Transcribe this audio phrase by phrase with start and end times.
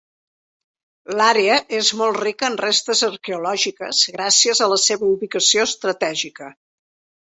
[1.19, 6.55] L'àrea és molt rica en restes arqueològiques gràcies a la seva ubicació estratègica.